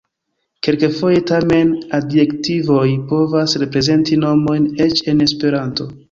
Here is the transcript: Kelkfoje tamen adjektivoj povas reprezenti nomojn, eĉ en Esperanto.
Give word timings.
Kelkfoje 0.67 1.17
tamen 1.31 1.67
adjektivoj 1.97 2.85
povas 3.11 3.53
reprezenti 3.65 4.17
nomojn, 4.23 4.65
eĉ 4.87 5.03
en 5.13 5.23
Esperanto. 5.27 5.87